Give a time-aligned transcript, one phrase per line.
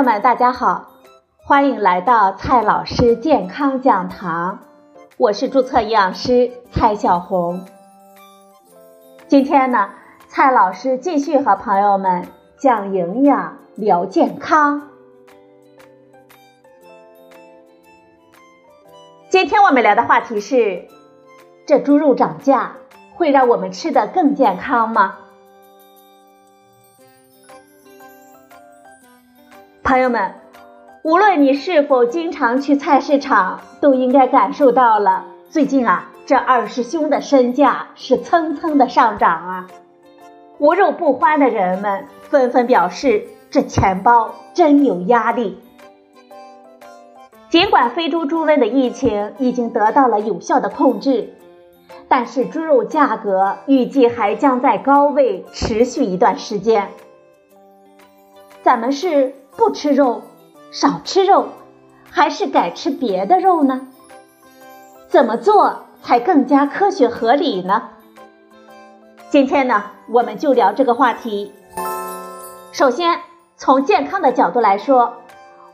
[0.00, 0.92] 朋友们，大家好，
[1.36, 4.60] 欢迎来到蔡老师健康讲堂，
[5.18, 7.66] 我是注册营养师蔡小红。
[9.28, 9.90] 今天呢，
[10.26, 12.26] 蔡老师继续和朋友们
[12.58, 14.88] 讲营养、聊健康。
[19.28, 20.88] 今天我们聊的话题是：
[21.66, 22.72] 这猪肉涨价
[23.16, 25.18] 会让我们吃的更健康吗？
[29.90, 30.34] 朋友们，
[31.02, 39.66] 无论你是否经常去菜市场，都应该感受到了最近啊，这二师兄的身价是蹭蹭的上涨啊！
[40.58, 45.58] 无肉不欢的人们纷纷表示，这钱包真有压力。
[47.48, 51.34] 尽管非洲猪瘟的疫情已经得到了有效的控制，
[52.06, 56.86] 但是猪肉价格预计还将在高位持续一段时间。
[58.62, 59.34] 咱们是？
[59.60, 60.22] 不吃肉，
[60.70, 61.48] 少吃肉，
[62.10, 63.88] 还是改吃别的肉呢？
[65.06, 67.90] 怎么做才更加科学合理呢？
[69.28, 71.52] 今天呢，我们就聊这个话题。
[72.72, 73.20] 首先，
[73.58, 75.16] 从健康的角度来说，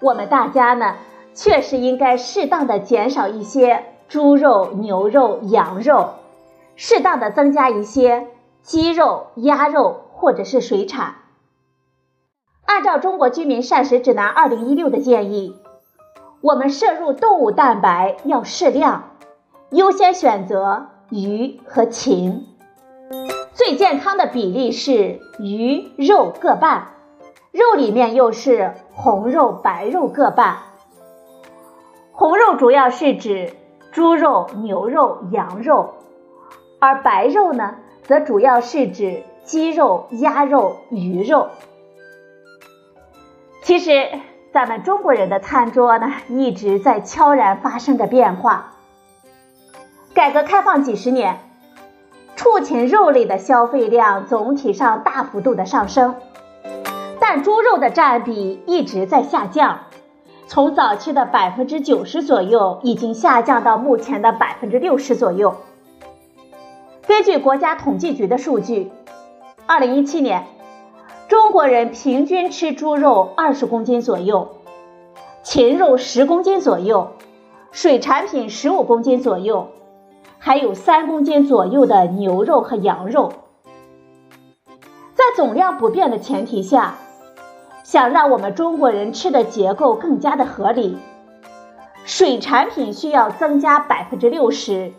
[0.00, 0.96] 我们大家呢，
[1.32, 6.14] 确实应该适当的减少一些猪肉、牛肉、羊肉，
[6.74, 8.26] 适当的增加一些
[8.64, 11.14] 鸡肉、鸭肉或者是水产。
[12.66, 15.56] 按照《中国居民膳食指南（二零一六）》的建议，
[16.40, 19.10] 我们摄入动物蛋白要适量，
[19.70, 22.44] 优先选择鱼和禽。
[23.54, 26.88] 最健康的比例是鱼肉各半，
[27.52, 30.56] 肉里面又是红肉白肉各半。
[32.10, 33.52] 红肉主要是指
[33.92, 35.94] 猪肉、牛肉、羊肉，
[36.80, 41.46] 而白肉呢，则主要是指鸡肉、鸭肉、鱼肉。
[43.66, 43.90] 其实，
[44.52, 48.74] 咱们中国人的餐桌呢，一直在悄然发生着变化。
[50.14, 51.40] 改革开放几十年，
[52.36, 56.14] 畜禽肉类的消费量总体上大幅度的上升，
[57.18, 59.80] 但猪肉的占比一直在下降，
[60.46, 65.56] 从早期的百分之九十左右，已经下降到目前的百分之六十左右。
[67.08, 68.92] 根据国家统计局的数据，
[69.66, 70.46] 二零一七年。
[71.28, 74.48] 中国人平均吃猪肉二十公斤左右，
[75.42, 77.10] 禽肉十公斤左右，
[77.72, 79.70] 水产品十五公斤左右，
[80.38, 83.32] 还有三公斤左右的牛肉和羊肉。
[85.14, 86.94] 在总量不变的前提下，
[87.82, 90.96] 想让我们中国人吃的结构更加的合理，
[92.04, 94.92] 水产品需要增加百分之六十，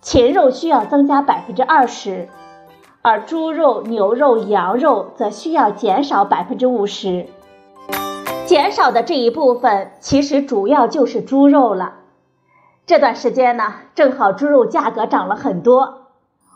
[0.00, 2.28] 禽肉需要增加百分之二十。
[3.06, 7.26] 而猪肉、牛肉、羊肉则需要减少百分之五十，
[8.46, 11.96] 减少的这一部分其实主要就是猪肉了。
[12.86, 16.06] 这段时间呢，正好猪肉价格涨了很多，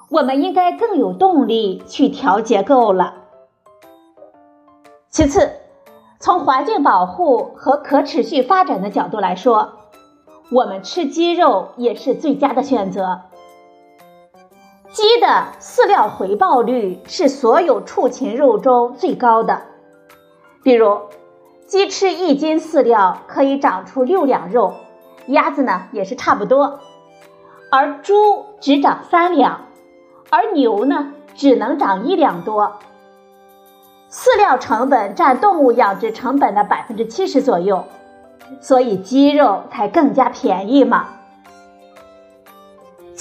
[0.08, 3.12] 我们应该更有动力去调结构了。
[5.10, 5.52] 其次，
[6.18, 9.72] 从环境保护和可持续发展的角度来说，
[10.50, 13.20] 我们吃鸡肉也是最佳的选择。
[14.98, 19.62] 鸡的饲料回报率是所有畜禽肉中最高的。
[20.64, 20.98] 比如，
[21.68, 24.74] 鸡吃一斤饲料可以长出六两肉，
[25.28, 26.80] 鸭子呢也是差不多，
[27.70, 29.66] 而猪只长三两，
[30.30, 32.72] 而牛呢只能长一两多。
[34.10, 37.84] 饲料成本占动物养殖成本的百分之七十左右，
[38.60, 41.10] 所以鸡肉才更加便宜嘛。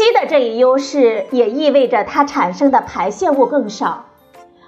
[0.08, 4.06] 鸡的这一优势也意味着它产生的排泄物更少，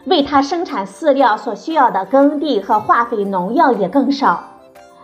[0.04, 4.44] 为它生产饲料所需要的耕地和化肥、农药也更少，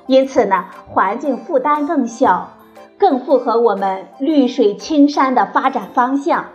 [0.07, 2.51] 因此呢，环境负担更小，
[2.97, 6.47] 更符合我们绿水青山的发展方向。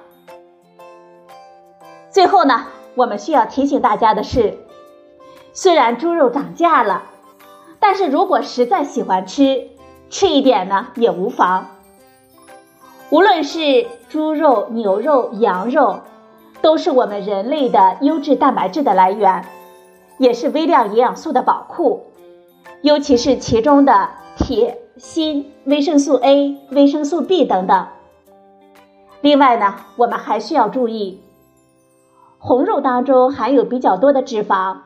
[2.11, 2.67] 最后呢，
[2.97, 4.59] 我们需要提醒大家的是，
[5.55, 7.05] 虽然猪肉涨价了，
[7.79, 9.69] 但是如果实在喜欢吃，
[10.11, 11.69] 吃一点呢也无妨。
[13.11, 16.01] 无论是猪肉、牛肉、羊肉，
[16.62, 19.45] 都是我们人类的优质蛋白质的来源，
[20.19, 22.05] 也是微量营养素的宝库，
[22.83, 27.87] 尤其是其中的铁、锌、维生素 A、维生素 B 等等。
[29.23, 31.21] 另外呢，我们还需要注意，
[32.39, 34.77] 红肉当中含有比较多的脂肪，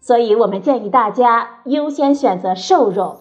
[0.00, 3.20] 所以我们建议大家优先选择瘦肉。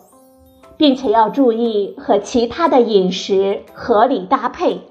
[0.80, 4.82] 并且要注意和其他的饮食合理搭配。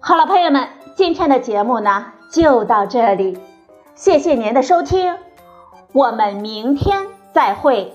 [0.00, 3.38] 好了，朋友们，今天的节目呢就到这里，
[3.94, 5.14] 谢谢您的收听，
[5.92, 7.92] 我们明天再会。